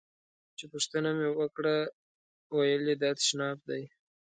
چې 0.57 0.65
پوښتنه 0.73 1.09
مې 1.17 1.29
وکړه 1.39 1.75
ویل 2.57 2.83
یې 2.89 2.95
دا 3.01 3.09
تشناب 3.19 3.57
دی. 3.69 3.83